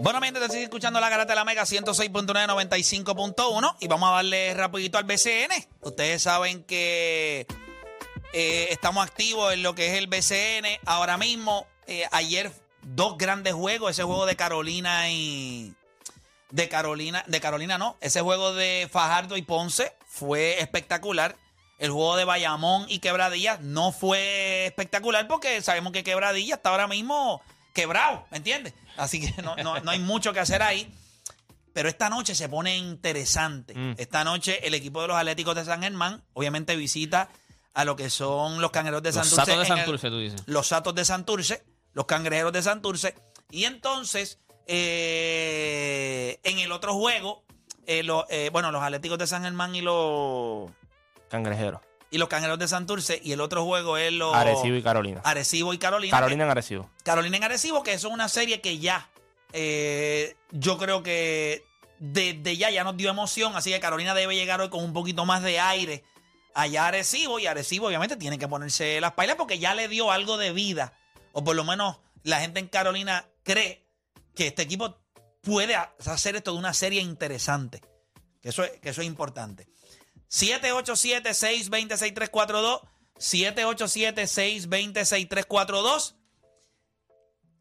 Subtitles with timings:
[0.00, 4.54] Bueno, mientras te sigue escuchando la garata de la Mega 106.995.1 y vamos a darle
[4.54, 5.50] rapidito al BCN.
[5.80, 7.48] Ustedes saben que
[8.32, 10.78] eh, estamos activos en lo que es el BCN.
[10.86, 15.74] Ahora mismo, eh, ayer dos grandes juegos, ese juego de Carolina y...
[16.50, 21.36] De Carolina, de Carolina no, ese juego de Fajardo y Ponce fue espectacular.
[21.78, 26.86] El juego de Bayamón y Quebradilla no fue espectacular porque sabemos que Quebradilla está ahora
[26.86, 27.42] mismo
[27.82, 28.74] quebrado, ¿me entiendes?
[28.96, 30.92] Así que no, no, no hay mucho que hacer ahí.
[31.72, 33.72] Pero esta noche se pone interesante.
[33.74, 33.94] Mm.
[33.98, 37.28] Esta noche el equipo de los Atléticos de San Germán obviamente visita
[37.74, 39.36] a lo que son los cangrejeros de Los Santurce.
[39.36, 40.42] Satos de en el- Santurce, tú dices.
[40.46, 43.14] los Satos de Santurce, los Cangrejeros de Santurce.
[43.50, 47.44] Y entonces, eh, en el otro juego,
[47.86, 50.70] eh, lo- eh, bueno, los Atléticos de San Germán y los,
[51.28, 51.80] Cangrejero.
[52.10, 53.20] Y los Cangrejeros de Santurce.
[53.22, 55.20] Y el otro juego es los Arecibo y Carolina.
[55.24, 56.10] Arecibo y Carolina.
[56.16, 56.90] Carolina en Arecibo.
[57.02, 59.10] Carolina en Arecibo, que eso es una serie que ya,
[59.52, 61.64] eh, yo creo que
[61.98, 65.24] desde ya ya nos dio emoción, así que Carolina debe llegar hoy con un poquito
[65.24, 66.04] más de aire
[66.54, 70.10] allá a Arecibo, y Arecibo obviamente tiene que ponerse las pailas porque ya le dio
[70.12, 70.92] algo de vida,
[71.32, 73.84] o por lo menos la gente en Carolina cree
[74.34, 74.96] que este equipo
[75.42, 77.80] puede ha- hacer esto de una serie interesante,
[78.42, 79.66] que eso es, que eso es importante.
[80.30, 82.82] 787-620-6342,
[83.16, 86.14] 787-620-6342.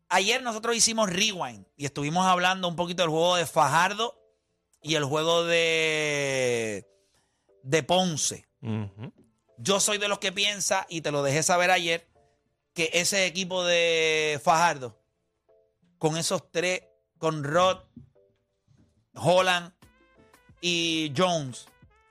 [0.09, 4.17] Ayer nosotros hicimos rewind y estuvimos hablando un poquito del juego de Fajardo
[4.81, 6.87] y el juego de,
[7.63, 8.47] de Ponce.
[9.57, 12.07] Yo soy de los que piensa, y te lo dejé saber ayer,
[12.73, 15.01] que ese equipo de Fajardo,
[15.97, 16.83] con esos tres,
[17.17, 17.79] con Rod,
[19.15, 19.73] Holland
[20.61, 21.67] y Jones,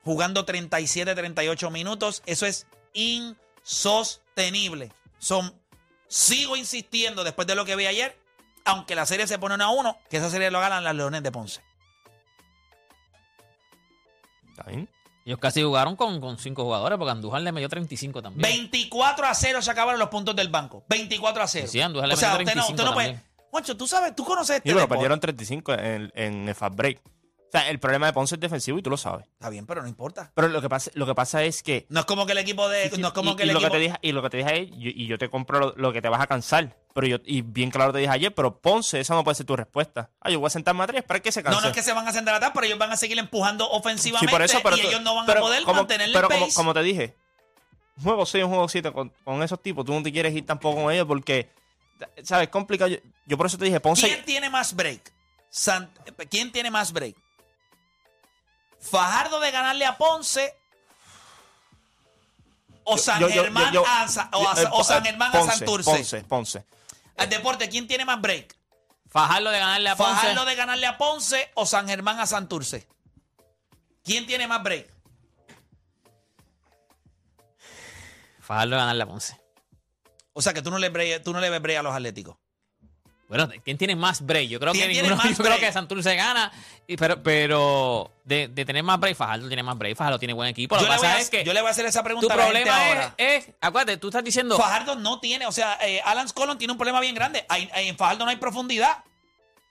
[0.07, 4.91] jugando 37, 38 minutos, eso es insostenible.
[5.19, 5.53] Son,
[6.07, 8.17] sigo insistiendo después de lo que vi ayer,
[8.65, 11.21] aunque la serie se pone 1 a 1, que esa serie lo ganan las Leones
[11.23, 11.61] de Ponce.
[14.49, 14.89] ¿Está bien?
[15.25, 18.41] Ellos casi jugaron con, con cinco jugadores porque Andújar le metió 35 también.
[18.41, 20.83] 24 a 0 se acabaron los puntos del banco.
[20.87, 21.67] 24 a 0.
[21.69, 23.07] Sí, Andújar le o sea, metió usted no, 35 usted no puede.
[23.07, 23.27] también.
[23.51, 24.95] Juancho, tú sabes, tú conoces este Sí, pero deporte.
[24.99, 27.01] perdieron 35 en, en el fast break.
[27.47, 29.25] O sea, el problema de Ponce es defensivo y tú lo sabes.
[29.31, 30.31] Está bien, pero no importa.
[30.35, 31.85] Pero lo que pasa, lo que pasa es que.
[31.87, 32.89] No es como que el equipo de.
[32.97, 34.37] No es como y, que el y lo que te dije, y lo que te
[34.37, 36.75] dije es, yo- y yo te compro lo, lo que te vas a cansar.
[36.93, 39.55] Pero yo, y bien claro te dije ayer, pero Ponce, esa no puede ser tu
[39.55, 40.09] respuesta.
[40.19, 41.55] Ah, yo voy a sentarme atrás para que se canse.
[41.55, 43.69] no, no es que se van a sentar atrás, pero ellos van a seguir empujando
[43.69, 46.09] ofensivamente Sí, por eso, pero y tú- ellos no van pero a poder como- mantener
[46.11, 46.55] Pero el como, pace.
[46.55, 47.15] como te dije,
[48.03, 50.83] juego 6, un juego 7 con, con esos tipos, tú no te quieres ir tampoco
[50.83, 51.49] con ellos porque,
[52.23, 52.49] ¿sabes?
[52.49, 52.89] Complicado.
[52.89, 54.05] Yo, yo por eso te dije, Ponce.
[54.07, 55.13] ¿Quién tiene más break?
[56.29, 57.15] ¿Quién tiene más break?
[58.79, 60.53] Fajardo de ganarle a Ponce
[62.83, 65.49] o San yo- yo- Germán yo- a, Sa- o, a- yo- o San Germán Ponce,
[65.49, 65.91] a Santurce.
[65.91, 66.65] Ponce, Ponce.
[67.17, 68.55] Al deporte, ¿quién tiene más break?
[69.09, 70.13] Fajardo de ganarle a Ponce.
[70.13, 72.87] Fajardo de ganarle a Ponce o San Germán a Santurce.
[74.03, 74.89] ¿Quién tiene más break?
[78.39, 79.39] Fajardo de ganarle a Ponce.
[80.33, 82.37] O sea que tú no le, break- tú no le ves break a los atléticos.
[83.27, 84.47] Bueno, ¿quién tiene más break?
[84.47, 86.49] Yo creo que ¿Quién tiene ninguno, yo creo que Santurce gana,
[86.87, 90.47] y- pero, pero de, de tener más break, Fajardo tiene más break, Fajardo tiene buen
[90.49, 90.75] equipo.
[90.75, 91.99] Lo Yo que le, voy pasa a, es que yo le voy a hacer esa
[91.99, 93.15] tu pregunta a la gente problema es, ahora.
[93.17, 96.77] es, acuérdate, tú estás diciendo, Fajardo no tiene, o sea, eh, Alan Colon tiene un
[96.77, 97.45] problema bien grande.
[97.49, 99.03] Hay- hay- en Fajardo no hay profundidad.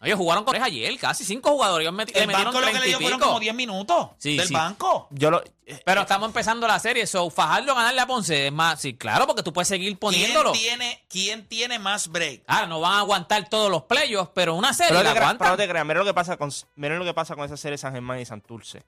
[0.06, 2.86] Ellos jugaron con tres ayer, casi cinco jugadores, ellos El banco lo que le 30
[2.86, 4.54] y dio fueron como 10 minutos Sí, del sí.
[4.54, 5.08] banco.
[5.10, 5.42] Yo lo.
[5.66, 9.26] eh, Pero estamos empezando la serie, so Fajardo ganarle a Ponce es más, sí, claro,
[9.26, 10.52] porque tú puedes seguir ¿Quién poniéndolo.
[10.52, 12.42] tiene, ¿Quién tiene más break?
[12.46, 15.38] Ahora, no van a aguantar todos los playoffs, pero una serie Pero la te aguantan.
[15.38, 17.56] pero no te creas, mira lo que pasa con, mira lo que pasa con esa
[17.56, 18.78] serie San Germán y Santurce.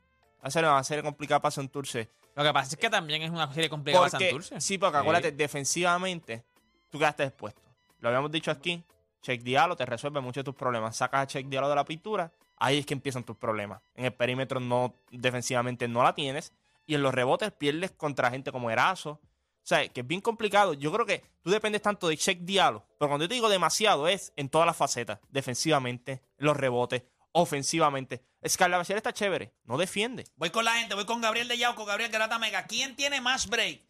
[0.43, 2.09] Va a ser una serie complicada para Santurce.
[2.37, 4.61] Lo que pasa es que también es una serie complicada para Porque, Santurce.
[4.61, 6.45] sí, porque acuérdate, defensivamente,
[6.91, 7.61] tú quedaste expuesto.
[8.01, 8.83] Lo habíamos dicho aquí.
[9.29, 10.97] Check Diallo te resuelve muchos de tus problemas.
[10.97, 13.83] Sacas a Check Diallo de la pintura, ahí es que empiezan tus problemas.
[13.95, 16.55] En el perímetro no, defensivamente no la tienes.
[16.87, 19.11] Y en los rebotes pierdes contra gente como Erazo.
[19.11, 19.21] O
[19.69, 20.73] sea, que es bien complicado.
[20.73, 22.87] Yo creo que tú dependes tanto de Check Diallo.
[22.99, 25.19] Pero cuando yo te digo demasiado, es en todas las facetas.
[25.29, 28.23] Defensivamente, los rebotes, ofensivamente.
[28.41, 29.53] Bachiller está chévere.
[29.65, 30.25] No defiende.
[30.37, 32.65] Voy con la gente, voy con Gabriel de Yauco, Gabriel Garata Mega.
[32.67, 33.88] ¿Quién tiene más break?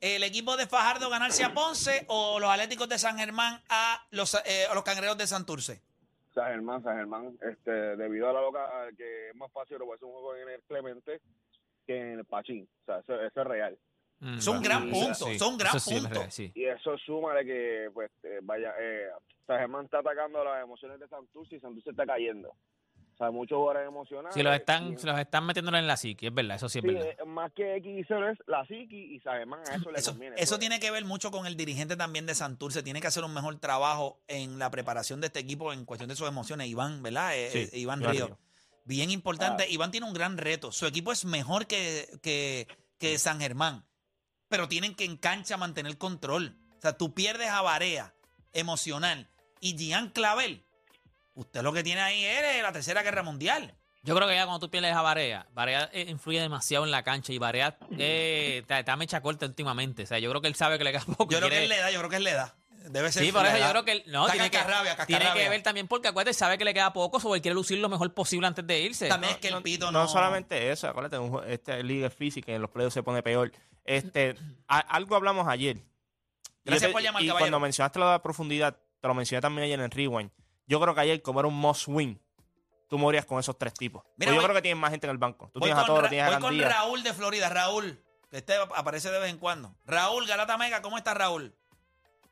[0.00, 4.34] ¿El equipo de Fajardo ganarse a Ponce o los Atléticos de San Germán a los,
[4.44, 5.80] eh, a los Cangrejeros de Santurce?
[6.34, 10.04] San Germán, San Germán, este, debido a la loca, a que es más fácil robarse
[10.04, 11.20] un juego en el Clemente
[11.86, 12.68] que en el Pachín.
[12.82, 13.78] O sea, eso, eso es real.
[14.20, 15.30] Mm, Es un gran sí, punto, sí.
[15.32, 16.14] es un gran sí es punto.
[16.18, 16.52] real, sí.
[16.54, 19.08] Y eso suma de que, pues, eh, vaya, eh,
[19.46, 22.54] San Germán está atacando las emociones de Santurce y Santurce está cayendo.
[23.16, 24.34] O sea, muchos jugadores emocionados.
[24.34, 26.80] Si los están, y- si los están metiéndole en la psique, es verdad, eso sí
[26.80, 27.08] es Sí, verdad.
[27.18, 30.36] eh, más que X y es la psiqui y Sagerman a eso le Eso, conviene.
[30.38, 30.60] eso pues.
[30.60, 32.82] tiene que ver mucho con el dirigente también de Santurce.
[32.82, 36.16] Tiene que hacer un mejor trabajo en la preparación de este equipo en cuestión de
[36.16, 36.68] sus emociones.
[36.68, 37.34] Iván, ¿verdad?
[37.34, 38.26] Eh, Sí, eh, Iván, Río.
[38.26, 38.38] Río.
[38.84, 39.62] Bien importante.
[39.62, 39.70] Ah.
[39.70, 40.70] Iván tiene un gran reto.
[40.70, 42.68] Su equipo es mejor que, que,
[42.98, 43.86] que San Germán.
[44.48, 46.54] Pero tienen que en cancha mantener control.
[46.76, 48.14] O sea, tú pierdes a Barea
[48.52, 49.30] emocional.
[49.60, 50.65] Y Gian Clavel,
[51.36, 53.74] usted lo que tiene ahí es la tercera guerra mundial.
[54.02, 57.02] Yo creo que ya cuando tú pierdes a Barea, Barea eh, influye demasiado en la
[57.02, 60.04] cancha y Barea eh, está, mecha corta últimamente.
[60.04, 61.28] O sea, yo creo que él sabe que le queda poco.
[61.32, 62.54] Yo creo que él le da, yo creo que él le da.
[62.88, 63.24] Debe ser.
[63.24, 65.88] Sí, por eso yo creo que él, no, tiene que, cascarrabia, tiene que ver también
[65.88, 68.64] porque acuérdate, sabe que le queda poco, sobre él quiere lucir lo mejor posible antes
[68.64, 69.08] de irse.
[69.08, 70.08] También es que el no, pito no no.
[70.08, 73.50] solamente eso, acuérdate, un, este liga es física y en los playoffs se pone peor.
[73.84, 74.36] Este,
[74.68, 75.78] a- algo hablamos ayer.
[76.64, 77.42] Gracias Y por llamar, Y caballero.
[77.42, 80.30] cuando mencionaste lo de la profundidad, te lo mencioné también ayer en Rewind.
[80.66, 82.20] Yo creo que ayer, como era un must win,
[82.88, 84.02] tú morías con esos tres tipos.
[84.16, 85.50] Mira, yo creo que tienes más gente en el banco.
[85.52, 86.68] Tú Voy tienes a con todos, tienes a voy con Gandía.
[86.68, 87.48] Raúl de Florida.
[87.48, 87.98] Raúl,
[88.30, 89.74] que este aparece de vez en cuando.
[89.84, 91.54] Raúl, Galata Mega, ¿cómo está Raúl?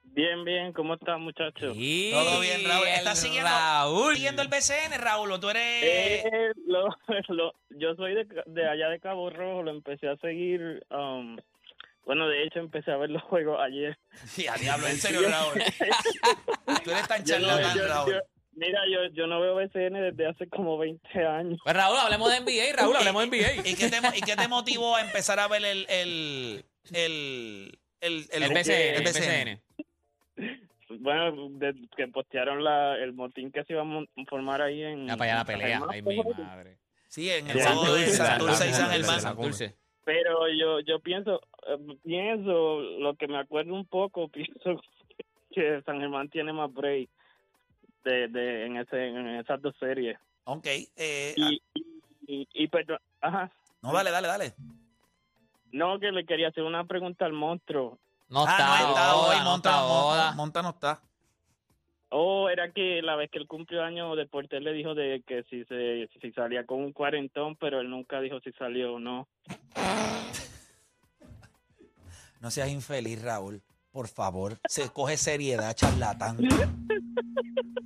[0.02, 1.75] Bien, bien, ¿cómo están muchachos?
[1.75, 2.86] Sí, Todo bien, Raúl.
[2.86, 4.14] ¿Estás siguiendo- Raúl.
[4.14, 5.32] ¿Siguiendo el BCN, Raúl?
[5.32, 5.62] ¿O tú eres...?
[5.84, 6.86] Eh, lo-
[7.34, 11.36] lo- yo soy de, de allá de Cabo Rojo, lo empecé a seguir, um,
[12.05, 13.97] bueno, de hecho empecé a ver los juegos ayer.
[14.27, 15.62] Sí, a diablo, en serio, Raúl.
[16.85, 18.12] tú eres tan Yo no- charlatán, yo- Raúl.
[18.12, 18.21] yo-
[18.53, 21.59] mira, yo, yo no veo BCN desde hace como 20 años.
[21.65, 23.69] Pues Raúl, hablemos de NBA, Raúl, hablemos de NBA.
[23.69, 25.87] ¿Y qué, te, mo- ¿Y qué te motivó a empezar a ver el...
[25.89, 29.62] el, el, el, El BCN, el BCN?
[29.62, 29.62] BCN.
[31.01, 31.35] Bueno,
[31.97, 35.09] que postearon la, el motín que se iba a formar ahí en...
[35.09, 35.81] Ya para allá la San pelea.
[35.91, 36.79] Ay, mi madre.
[37.09, 39.21] Sí, en el juego de Santurce, Santurce y San Germán.
[40.05, 44.81] Pero yo, yo pienso, eh, pienso, lo que me acuerdo un poco, pienso
[45.51, 47.09] que San Germán tiene más break
[48.05, 50.19] de, de, en, ese, en esas dos series.
[50.45, 50.67] Ok.
[50.67, 51.62] eh, Y,
[52.27, 53.51] y, y perdón, ajá,
[53.83, 54.55] no, dale, dale, dale.
[55.73, 57.99] no, que le quería hacer una pregunta al monstruo.
[58.31, 60.33] No ah, está, no está hoy, no Monta, está Monta, Oda.
[60.33, 61.03] Monta no está.
[62.16, 65.64] Oh, era que la vez que él cumplió años, Deportes le dijo de que si
[65.64, 69.26] se si salía con un cuarentón, pero él nunca dijo si salió o no.
[72.40, 73.62] No seas infeliz, Raúl.
[73.90, 76.37] Por favor, se coge seriedad, charlatán.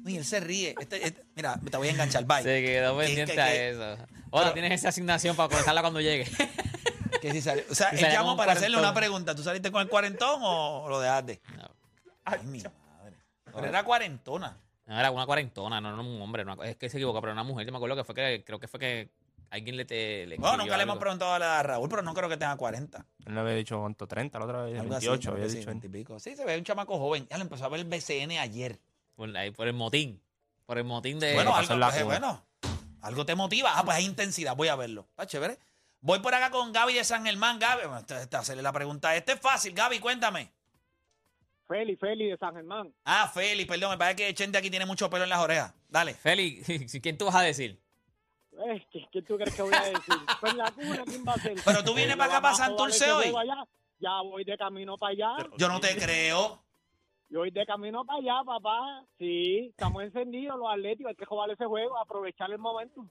[0.05, 0.75] Y él se ríe.
[0.81, 2.25] Este- este- mira, te voy a enganchar.
[2.25, 2.43] Bye.
[2.43, 4.05] Se quedó ¿Qué- pendiente qué- a eso.
[4.31, 6.25] Oda, tienes esa asignación para conectarla cuando llegue.
[7.23, 9.35] Que si sale- o sea, Si él llamó para hacerle una pregunta.
[9.35, 11.41] ¿Tú saliste con el cuarentón o lo dejaste?
[11.57, 11.69] No.
[12.25, 12.73] Ay, mi madre.
[13.53, 14.57] Pero era cuarentona.
[14.87, 16.45] No, era una cuarentona, no, no un hombre.
[16.45, 17.67] no, es que se equivocó, pero una mujer.
[17.67, 19.11] Yo me acuerdo que fue que, creo que fue que
[19.51, 22.57] alguien le, te, le nunca le hemos preguntado a Raúl, pero no creo que tenga
[22.57, 23.05] 40.
[23.27, 25.51] Él no había dicho cuánto, 30, la otra vez, Algo así, 28, creo había que
[25.51, 25.67] sí, dicho.
[25.69, 26.21] 20 y pico.
[26.21, 27.27] Sí, se ve un chamaco joven.
[27.29, 28.79] Ya lo empezó a ver el BCN ayer.
[29.15, 30.23] Por, ahí, por el motín.
[30.65, 31.35] Por el motín de.
[31.35, 32.43] bueno, algo, pues, bueno,
[33.03, 33.73] algo te motiva.
[33.79, 34.57] Ah, pues hay intensidad.
[34.57, 35.07] Voy a verlo.
[35.11, 35.59] Está chévere.
[36.01, 37.59] Voy por acá con Gaby de San Germán.
[37.59, 38.07] Gaby, bueno,
[38.39, 39.17] hacerle la pregunta.
[39.17, 39.73] Este es fácil.
[39.75, 40.51] Gaby, cuéntame.
[41.69, 42.93] Feli, Feli de San Germán.
[43.05, 43.91] Ah, Feli, perdón.
[43.91, 45.75] Me parece que Chente aquí tiene mucho pelo en las orejas.
[45.89, 46.15] Dale.
[46.15, 46.63] Feli,
[47.03, 47.79] ¿quién tú vas a decir?
[48.67, 50.15] Eh, ¿qué, qué tú crees que voy a decir?
[50.41, 51.55] Pues la cuna, ¿quién va a ser?
[51.65, 53.27] Pero tú vienes para acá, para Santurce hoy.
[53.27, 53.65] allá.
[54.01, 55.49] Ya voy de camino para allá.
[55.57, 56.63] Yo no te creo.
[57.29, 59.05] Yo voy de camino para allá, papá.
[59.19, 61.11] Sí, estamos encendidos los atléticos.
[61.11, 63.05] Hay que jugar ese juego, aprovechar el momento.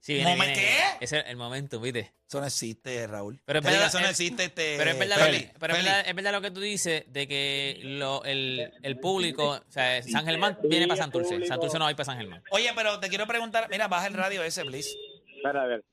[0.00, 0.62] Sí, viene, ¿Momen viene.
[0.62, 1.04] qué?
[1.04, 2.14] Ese es el momento, ¿viste?
[2.26, 3.40] Eso no existe, Raúl.
[3.44, 4.44] Pero es verdad- eso no existe.
[4.44, 5.88] Este, Pero es verdad, Feli, lo que- pero es Feli.
[5.90, 10.02] verdad, es verdad lo que tú dices de que lo, el, el público, o sea,
[10.02, 11.44] San Germán viene para Santurce.
[11.46, 12.42] Santurce no va a ir para San Germán.
[12.50, 13.68] Oye, pero te quiero preguntar.
[13.70, 14.90] Mira, baja el radio ese, please.
[15.36, 15.84] Espera, a ver.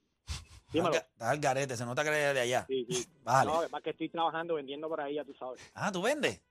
[0.71, 0.95] Dímelo.
[0.95, 1.75] Está al garete.
[1.77, 2.65] Se nota que eres de allá.
[2.67, 3.05] Sí, sí.
[3.23, 3.49] Vale.
[3.51, 5.61] No, es más que estoy trabajando, vendiendo por ahí, ya tú sabes.
[5.73, 6.41] Ah, ¿tú vendes?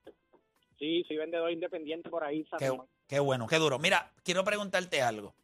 [0.79, 2.87] Sí, soy vendedor independiente por ahí, San Qué, Germán.
[3.07, 3.79] qué bueno, qué duro.
[3.79, 5.35] Mira, quiero preguntarte algo.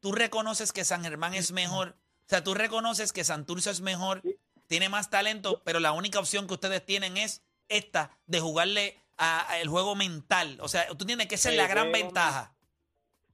[0.00, 1.96] ¿Tú reconoces que San Germán es mejor?
[2.26, 4.22] O sea, ¿tú reconoces que Santurce es mejor,
[4.66, 9.50] tiene más talento, pero la única opción que ustedes tienen es esta, de jugarle a,
[9.50, 10.58] a el juego mental?
[10.60, 12.56] O sea, tú tienes que ser la gran juego ventaja.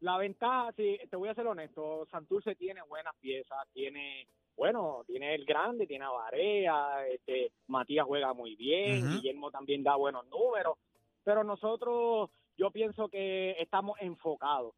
[0.00, 4.26] La ventaja, sí, te voy a ser honesto, Santurce tiene buenas piezas, tiene,
[4.56, 9.08] bueno, tiene el grande, tiene a Varea, este, Matías juega muy bien.
[9.10, 10.76] Guillermo también da buenos números,
[11.22, 14.74] pero nosotros, yo pienso que estamos enfocados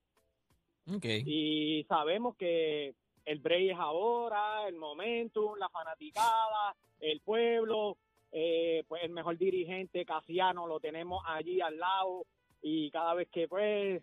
[1.27, 7.97] Y sabemos que el break es ahora, el momentum, la fanaticada, el pueblo,
[8.33, 12.27] eh, pues el mejor dirigente, Casiano, lo tenemos allí al lado
[12.63, 14.03] y cada vez que pues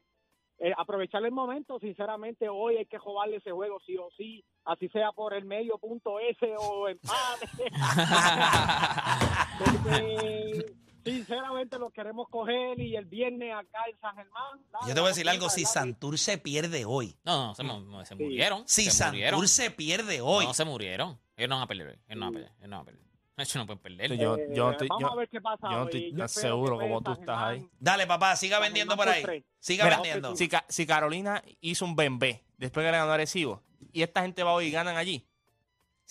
[0.59, 4.89] eh, aprovechar el momento, sinceramente hoy hay que jugarle ese juego sí o sí, así
[4.89, 7.47] sea por el medio punto S o empate.
[9.59, 10.65] Porque
[11.03, 14.60] sinceramente los queremos coger y el viernes acá en San Germán.
[14.72, 15.74] dale, Yo te voy a decir algo, si dale.
[15.74, 18.63] Santurce pierde hoy, No, no, se, mu- no, se murieron.
[18.67, 19.31] si se murieron.
[19.39, 21.20] Santurce pierde hoy, No, se murieron.
[21.36, 22.00] Ellos no van a perder hoy.
[22.08, 22.51] Ellos no van a perder.
[22.60, 23.01] Ellos no van a perder.
[23.38, 24.17] Ellos no pueden perder.
[24.20, 25.86] Yo, Eh, yo no estoy, vamos yo- a ver qué pasa yo no hoy.
[25.86, 27.55] estoy Yo tan espero seguro que como tú estás ahí.
[27.60, 27.72] Germán.
[27.79, 29.43] dale papá, siga San vendiendo Germán por ahí, por tres.
[29.60, 30.36] siga Mira, vendiendo.
[30.36, 34.22] si, Ca- si Carolina hizo un bembé después que le ganó a Arecibo y esta
[34.22, 35.25] gente va hoy y ganan allí.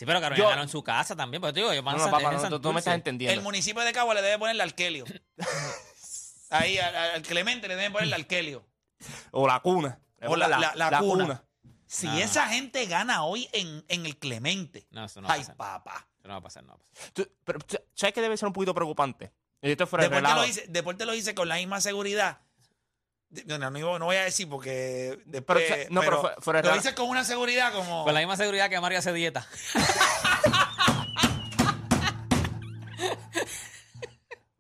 [0.01, 1.43] Sí, pero Carolina Yo- ganó en su casa también.
[1.43, 3.35] Pero te digo, van No, no, papá, no, tú- tú no me estás entendiendo.
[3.39, 5.05] El municipio de Cagua le debe poner el alquelio.
[6.51, 8.65] Ahí al, al Clemente le deben poner el alquelio.
[9.31, 10.01] O la cuna.
[10.23, 11.45] O la- la- la cuna.
[11.87, 12.17] Si No.
[12.17, 15.57] esa gente gana hoy en, en el Clemente, No, eso no va a ay pasar.
[15.57, 16.09] papá.
[16.19, 17.11] Eso no va a pasar, no va a pasar.
[17.13, 17.59] Tú- pero,
[17.95, 19.33] ¿Sabes que debe ser un poquito preocupante?
[19.61, 21.81] Y esto fuera de Después te, lo hice, después te lo hice con la misma
[21.83, 22.39] seguridad.
[23.47, 26.63] No, no, no voy a decir porque Pero, después, o sea, no, pero fue- fuera
[26.63, 29.47] de lo hice con una seguridad como Con la misma seguridad que Mario hace dieta.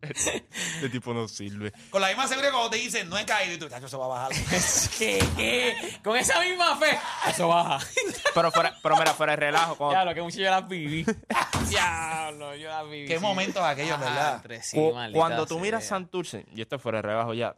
[0.02, 1.72] Este tipo no sirve.
[1.90, 4.06] con la misma seguridad como te dicen no he caído y tú "Tacho, eso va
[4.06, 4.32] a bajar
[4.98, 5.22] ¿Qué?
[5.36, 5.98] ¿Qué?
[6.02, 6.98] Con esa misma fe.
[7.28, 7.86] Eso baja.
[8.34, 9.76] Pero, fuera, pero mira, fuera de relajo.
[9.76, 11.04] cuando- Ya, lo que mucho yo las viví.
[11.68, 13.06] Diablo, yo las viví.
[13.06, 13.22] qué sí.
[13.22, 16.82] momentos aquellos Ajá, verdad entre sí, cu- maldita cuando tú miras Santurce, y esto es
[16.82, 17.56] fuera de relajo ya,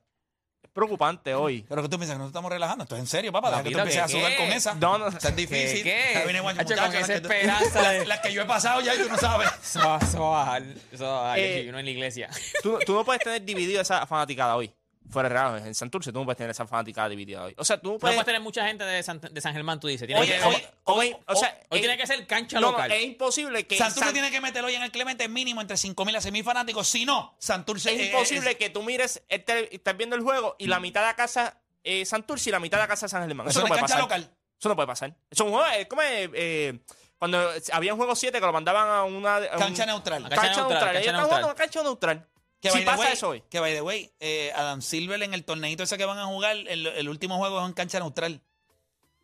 [0.72, 1.64] preocupante hoy.
[1.68, 3.70] pero que tú piensas que nos estamos relajando esto es en serio papá deja que
[3.70, 4.36] tú Papito, empieces a ¿qué, sudar qué?
[4.38, 5.06] con esa No, no.
[5.06, 6.02] o sea, es difícil ¿Qué?
[6.16, 8.32] Ahí viene guacho, Hacho, con muchacho, esa las que tú- esperanza de- las- las que
[8.32, 10.62] yo he pasado ya y tú no sabes Eso va, eso va a bajar.
[10.92, 11.38] Eso va a bajar.
[11.38, 12.28] Eh, y uno en la iglesia.
[12.62, 14.72] Tú, tú no puedes tener dividido esa fanaticada hoy.
[15.10, 17.54] Fuera de relajo, en Santurce tú no puedes tener esa fanaticada dividida hoy.
[17.58, 18.14] O sea, tú no No puedes...
[18.16, 20.06] puedes tener mucha gente de San, de San Germán, tú dices.
[20.06, 20.40] Tiene que,
[20.84, 22.92] o sea, hoy tiene que ser cancha no, no, local.
[22.92, 23.76] es imposible que...
[23.76, 26.88] Santurce San- tiene que meterlo hoy en el Clemente mínimo entre 5.000 a 6.000 fanáticos
[26.88, 30.22] si no Santurce Es eh, imposible es- que tú mires, el tele- estás viendo el
[30.22, 33.08] juego y la mitad de la casa eh, Santurce y la mitad de la casa
[33.08, 33.46] San Germán.
[33.48, 34.00] Eso, eso no puede cancha pasar.
[34.20, 35.08] local Eso no puede pasar.
[35.10, 36.78] Eso es un juego, es como eh, eh,
[37.18, 39.36] cuando había un juego 7 que lo mandaban a una...
[39.36, 40.94] a un- cancha neutral Cancha Cancha, neutral, neutral.
[40.94, 41.54] cancha neutral.
[41.54, 42.26] cancha neutral.
[42.62, 43.42] Que si by the pasa way, eso hoy.
[43.50, 46.56] Que by the way, eh, Adam Silver en el torneito ese que van a jugar,
[46.56, 48.40] el, el último juego es en cancha neutral.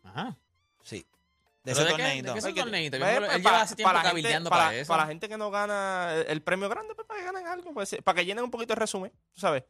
[0.03, 0.35] Ajá.
[0.83, 1.05] Sí.
[1.63, 2.99] De ¿Pero ese torneito.
[3.01, 4.87] Para- la gente- cabildeando para, para eso.
[4.89, 7.95] para la gente que no gana el, premio grande, pues para que ganen algo, pues,
[8.03, 9.63] para que llenen un poquito el resumen, tú sabes.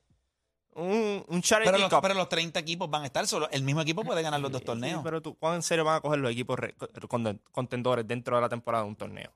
[0.73, 2.01] Un, un charity Pero los, cup.
[2.01, 3.49] pero los 30 equipos van a estar solo.
[3.51, 5.01] El mismo equipo puede ganar los dos Sí, torneos.
[5.03, 6.75] pero tú, ¿cuán en serio van a coger los equipos re-
[7.07, 9.31] con- contendores dentro de la temporada de un torneo?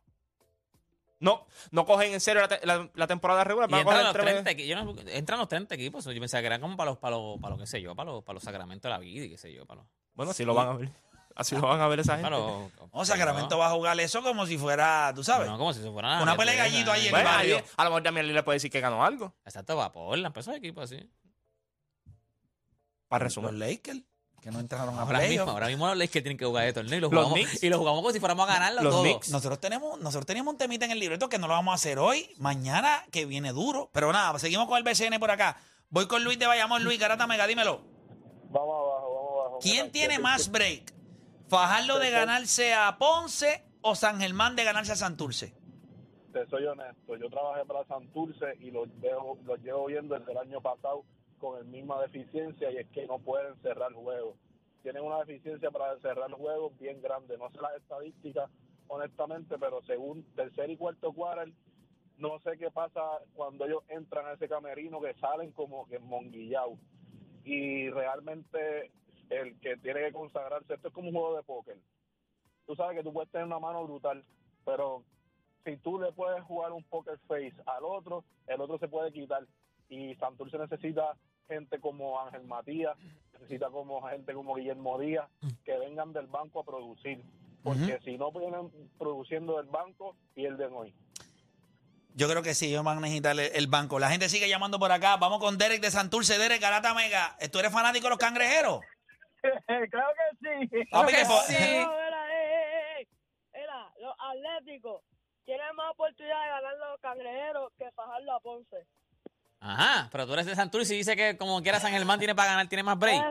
[1.24, 3.70] No, no cogen en serio la, te- la- la temporada regular.
[3.70, 6.06] Van a coger entran los, entre- 30, equi- yo no- entran los 30 equipos.
[6.06, 8.12] Yo pensaba que eran como para los, para los, para los qué sé yo, para
[8.12, 9.66] los, para los sacramentos de la vida y qué sé yo.
[9.66, 10.90] Para los, Bueno, así lo van a ver.
[11.36, 12.30] Así lo van a ver esa gente.
[12.30, 15.50] para los, O Sacramento va a jugar eso como si fuera, tú sabes.
[15.50, 17.64] No, como si se fuera Una pelea de gallito ahí en el ahí, barrio.
[17.76, 19.34] a lo mejor Damián Lee le puede decir que ganó algo.
[19.44, 21.10] Exacto, va por la esos equipos así.
[23.08, 23.54] Para Los resumir.
[23.54, 24.02] Lakers,
[24.44, 25.50] que no entraron a Ahora mismo, playoff.
[25.50, 27.64] ahora mismo los Lakers tienen que jugar de torneo y lo Los jugamos, Knicks.
[27.64, 29.04] y lo jugamos como si fuéramos a ganarlo Los todo.
[29.04, 29.30] Knicks.
[29.30, 31.98] Nosotros tenemos, nosotros teníamos un temita en el libreto que no lo vamos a hacer
[31.98, 33.90] hoy, mañana que viene duro.
[33.94, 35.58] Pero nada, seguimos con el BCN por acá.
[35.90, 36.84] Voy con Luis de Bayamón.
[36.84, 37.82] Luis Garata Mega, dímelo.
[38.50, 39.60] Vamos abajo, vamos abajo.
[39.62, 40.94] ¿Quién tiene más break?
[41.48, 45.54] ¿Fajarlo de ganarse a Ponce o San Germán de ganarse a Santurce?
[46.34, 50.38] te soy honesto, yo trabajé para Santurce y los, veo, los llevo viendo desde el
[50.40, 51.04] año pasado
[51.44, 54.38] con la misma deficiencia y es que no pueden cerrar juegos.
[54.82, 57.38] Tienen una deficiencia para cerrar juegos bien grande.
[57.38, 58.50] No sé las estadísticas,
[58.88, 61.52] honestamente, pero según tercer y cuarto quarter,
[62.18, 63.02] no sé qué pasa
[63.34, 66.78] cuando ellos entran a ese camerino que salen como que monguillao.
[67.44, 68.92] Y realmente
[69.30, 71.78] el que tiene que consagrarse, esto es como un juego de póker.
[72.66, 74.24] Tú sabes que tú puedes tener una mano brutal,
[74.64, 75.04] pero
[75.66, 79.46] si tú le puedes jugar un poker face al otro, el otro se puede quitar.
[79.90, 82.98] Y Santurce necesita gente como Ángel Matías,
[83.34, 85.30] necesita como gente como Guillermo Díaz,
[85.64, 87.24] que vengan del banco a producir.
[87.64, 90.94] Porque si no vienen produciendo del banco, pierden hoy.
[92.16, 93.98] Yo creo que sí, ellos van a necesitar el, el banco.
[94.00, 95.18] La gente sigue llamando por acá.
[95.18, 96.38] Vamos con Derek de Santurce.
[96.38, 97.38] Derek, Garata Mega.
[97.52, 98.82] ¿Tú eres fanático de los cangrejeros?
[99.90, 100.70] claro que sí.
[100.70, 100.86] Que.
[100.92, 103.08] No, mira, eh, eh, eh.
[104.00, 105.02] Los atléticos
[105.46, 108.86] tienen más oportunidad de ganar los cangrejeros que fajarlo a Ponce.
[109.66, 112.50] Ajá, pero tú eres de Santurce y dice que como quiera San Germán tiene para
[112.52, 113.24] ganar, tiene más break.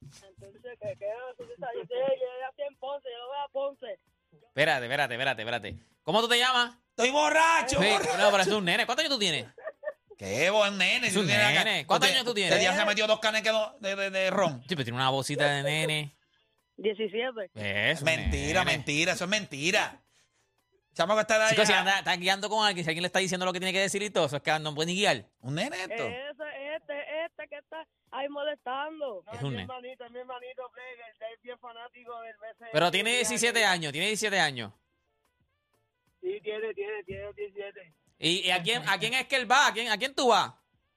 [0.00, 3.98] Entonces, que qué eso, sea, yo yo nací en Ponce, yo voy a Ponce.
[4.48, 5.76] Espérate, espérate, espérate, espérate.
[6.02, 6.76] ¿Cómo tú te llamas?
[6.90, 7.80] Estoy borracho.
[7.80, 8.18] Sí, borracho.
[8.18, 8.84] no, pero es un nene.
[8.86, 9.46] ¿Cuántos años tú tienes?
[10.16, 11.06] Qué buen nene.
[11.06, 11.86] Es un nene.
[11.86, 12.52] ¿Cuántos años tú tienes?
[12.52, 14.60] Este día se metió dos canes de, de, de ron.
[14.62, 16.16] Sí, pero tiene una vocita de nene.
[16.76, 17.50] 17.
[17.54, 18.76] Es un Mentira, nene.
[18.78, 19.12] mentira.
[19.12, 20.00] Eso es mentira.
[20.98, 23.52] Chamaco está Chicos, si anda, está guiando con alguien, si alguien le está diciendo lo
[23.52, 25.26] que tiene que decir y todo, eso es que no puede ni guiar.
[25.42, 26.08] Un nene esto.
[26.08, 29.22] Ese, este, este que está ahí molestando.
[29.32, 29.62] Es un mi nene.
[29.62, 30.62] hermanito, es mi hermanito
[31.36, 32.68] es bien fanático del BCN.
[32.72, 34.72] Pero tiene 17 años, tiene 17 años.
[36.20, 37.94] Sí, tiene, tiene, tiene 17.
[38.18, 39.68] ¿Y, y a, quién, a quién es que él va?
[39.68, 40.52] ¿A quién, ¿A quién tú vas?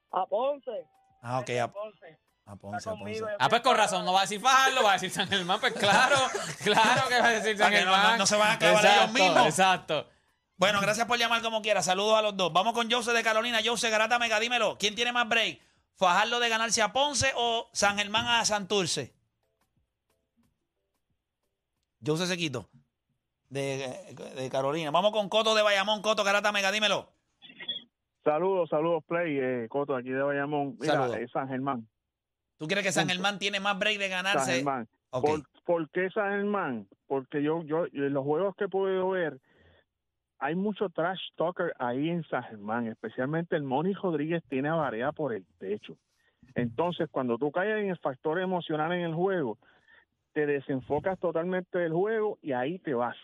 [0.10, 0.88] A Ponce.
[1.22, 2.18] Ah, ok, a, Ponce.
[2.52, 3.24] A Ponce, a Ponce.
[3.40, 5.74] Ah, pues con razón, no va a decir Fajardo, va a decir San Germán, pues
[5.74, 6.18] claro,
[6.64, 8.12] claro que va a decir San no- Germán.
[8.12, 9.46] no- no se van a clavar ellos Exacto, mismos.
[9.48, 10.08] Exacto.
[10.58, 11.82] Bueno, gracias por llamar como quiera.
[11.82, 12.54] Saludos a los dos.
[12.54, 13.60] Vamos con Jose de Carolina.
[13.66, 14.78] Jose Garata Mega, dímelo.
[14.78, 15.60] ¿Quién tiene más break?
[15.96, 19.14] ¿Fajardo de ganarse a Ponce o San Germán a Santurce?
[22.06, 22.70] Jose se quitó.
[23.50, 24.92] De, de Carolina.
[24.92, 26.02] Vamos con Coto de Bayamón.
[26.02, 27.10] Coto Garata Mega, dímelo.
[28.24, 30.78] Saludos, saludos, Play, eh, Coto, aquí de Bayamón.
[30.80, 31.88] Mira, eh, San Germán.
[32.62, 34.54] ¿Tú crees que San Germán tiene más break de San ganarse?
[34.58, 34.88] Germán.
[35.10, 35.26] Ok.
[35.26, 36.88] ¿Por, por qué San Germán?
[37.08, 39.40] Porque yo, yo, en los juegos que he podido ver,
[40.38, 45.12] hay mucho trash talker ahí en San Germán, especialmente el Moni Rodríguez tiene a Barea
[45.12, 45.98] por el techo.
[46.54, 49.58] Entonces, cuando tú caes en el factor emocional en el juego,
[50.34, 53.18] te desenfocas totalmente del juego y ahí te vas.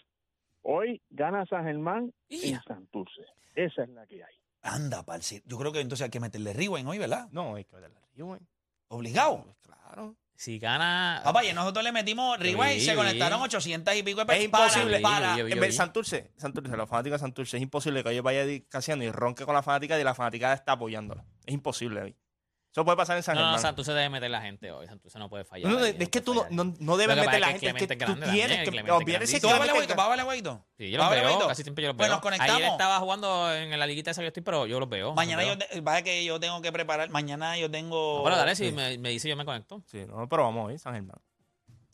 [0.64, 2.56] Hoy gana San Germán Ya.
[2.58, 3.22] en Santurce.
[3.54, 4.34] Esa es la que hay.
[4.64, 5.44] Anda, parce.
[5.46, 7.28] Yo creo que entonces hay que meterle rewind hoy, ¿verdad?
[7.32, 8.42] No, hay que meterle rewind.
[8.90, 9.44] Obligado.
[9.44, 10.16] Pues claro.
[10.36, 11.22] Si gana.
[11.24, 15.00] Papá, y nosotros le metimos rewind se conectaron 800 y pico de Es personas imposible.
[15.00, 18.24] para- Yo- yo- En vez- Santurce, Santurce, los fanáticos de Santurce, es imposible que ellos
[18.24, 21.26] vayan caseando y ronque con la fanática y la fanática está apoyándola.
[21.46, 22.16] Es imposible hoy.
[22.78, 23.62] Eso puede pasar en San No, no, Germán.
[23.62, 24.86] Santurce debe meter la gente hoy.
[24.86, 25.72] Santurce no puede fallar.
[25.72, 27.70] No, no, ahí, es que tú no, no, no debes Lo que meter la gente.
[27.70, 28.70] Es que tú tienes que.
[28.70, 29.42] Olvídate grandísimo.
[29.42, 29.48] ¿Tú
[29.98, 30.64] vas a hueito?
[30.78, 32.16] Sí, yo ¿Vas los veo, casi siempre yo los Pues veo.
[32.18, 32.56] nos conectamos.
[32.56, 35.16] Ayer estaba jugando en la liguita esa que estoy, pero yo los veo.
[35.16, 37.10] Mañana los yo, vaya que yo tengo que preparar.
[37.10, 38.22] Mañana yo tengo.
[38.22, 39.82] Bueno, dale, si me, me dice yo me conecto.
[39.88, 41.18] Sí, no, pero vamos hoy, San Germán.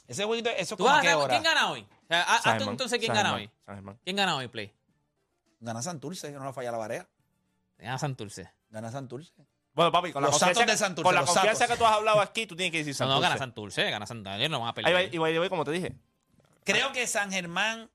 [0.05, 1.29] Ese jueguito, eso es ¿Tú como vas a a qué hora.
[1.29, 1.87] quién gana hoy?
[2.09, 3.49] O sea, tú entonces quién San gana hoy.
[3.65, 3.97] San Germán.
[4.03, 4.73] ¿Quién gana hoy, Play?
[5.61, 7.07] Gana Santurce, no nos falla la barea.
[7.77, 8.51] Gana Santurce.
[8.69, 9.31] Gana Santurce.
[9.73, 11.75] Bueno, papi, con la Los Santos de que- Santurce, con la los confianza Santos.
[11.77, 13.15] que tú has hablado aquí, tú tienes que decir No, Santurce.
[13.15, 13.89] no, gana Santurce.
[13.89, 14.49] Gana Santurce.
[14.49, 15.21] No van a Ahí perder.
[15.21, 15.93] va, y way, como te dije.
[16.63, 17.89] Creo que San Germán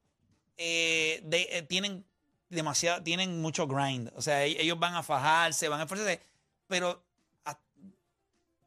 [0.57, 2.05] eh, de- eh, tienen
[2.49, 4.11] demasiado, tienen mucho grind.
[4.17, 6.21] O sea, e- ellos van a fajarse, van a esforzarse,
[6.67, 7.05] pero
[7.45, 7.57] a-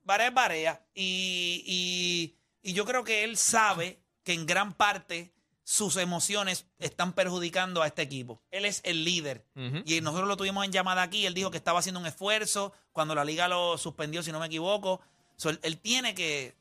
[0.05, 0.81] Barea es Barea.
[0.95, 7.13] Y, y- y yo creo que él sabe que en gran parte sus emociones están
[7.13, 8.41] perjudicando a este equipo.
[8.51, 9.45] Él es el líder.
[9.85, 11.25] Y nosotros lo tuvimos en llamada aquí.
[11.25, 14.47] Él dijo que estaba haciendo un esfuerzo cuando la liga lo suspendió, si no me
[14.47, 15.01] equivoco.
[15.37, 16.55] So, él, él tiene que.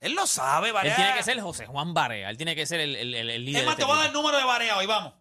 [0.00, 0.94] Él lo sabe, Él Barea.
[0.96, 2.28] tiene que ser José Juan Barea.
[2.30, 3.62] Él tiene que ser el, el, el, el líder.
[3.62, 5.14] Es más, de te este voy a dar el número de Barea hoy, vamos.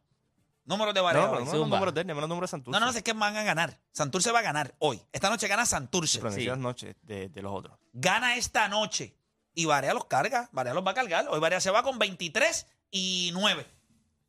[0.66, 1.46] Números de Barea No, no, hoy.
[1.46, 2.72] no, los números de él, no los números de Santurce.
[2.80, 3.80] No, no, no, es que van a ganar.
[3.92, 5.00] Santurce va a ganar hoy.
[5.14, 6.18] Esta noche gana Santurce.
[6.20, 6.38] Pero Sí.
[6.38, 7.78] necesitas noches de, de los otros.
[7.94, 9.16] Gana esta noche.
[9.54, 10.50] Y Barea los carga.
[10.52, 11.28] Barea los va a cargar.
[11.30, 13.66] Hoy Barea se va con 23 y 9.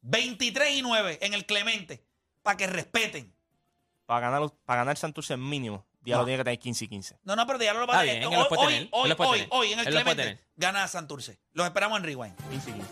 [0.03, 2.05] 23 y 9 en el Clemente.
[2.43, 3.33] Para que respeten.
[4.07, 6.27] Para ganar, para ganar Santurce mínimo, Diablo No.
[6.27, 7.19] tiene que tener 15 y 15.
[7.23, 8.29] No, no, pero ya lo va a Está tener.
[8.29, 11.39] Hoy, hoy, hoy, hoy en el Clemente gana Santurce.
[11.53, 12.37] Los esperamos en Rewind.
[12.51, 12.89] 15 y 15.